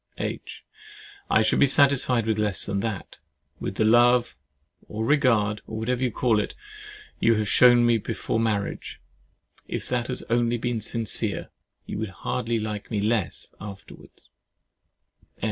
H. 0.17 0.63
I 1.29 1.43
should 1.43 1.59
be 1.59 1.67
satisfied 1.67 2.25
with 2.25 2.39
less 2.39 2.65
than 2.65 2.79
that—with 2.79 3.75
the 3.75 3.85
love, 3.85 4.35
or 4.87 5.05
regard, 5.05 5.61
or 5.67 5.77
whatever 5.77 6.01
you 6.01 6.09
call 6.09 6.39
it, 6.39 6.55
you 7.19 7.35
have 7.35 7.47
shown 7.47 7.85
me 7.85 7.99
before 7.99 8.39
marriage, 8.39 8.99
if 9.67 9.87
that 9.89 10.07
has 10.07 10.23
only 10.27 10.57
been 10.57 10.81
sincere. 10.81 11.51
You 11.85 11.99
would 11.99 12.09
hardly 12.25 12.59
like 12.59 12.89
me 12.89 12.99
less 12.99 13.53
afterwards. 13.61 14.31